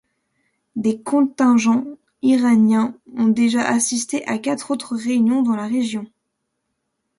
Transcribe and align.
Des 0.75 0.99
contingents 0.99 1.85
iraniens 2.23 2.95
ont 3.17 3.27
déjà 3.27 3.61
assisté 3.67 4.25
à 4.25 4.39
quatre 4.39 4.71
autres 4.71 4.95
réunions 4.95 5.43
dans 5.43 5.55
la 5.55 5.67
région. 5.67 6.07